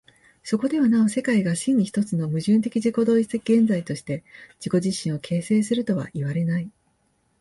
[0.41, 4.23] そこではなお世界が真に一つの矛盾的自己同一的現在として
[4.59, 6.71] 自己自身を形成するとはいわれない。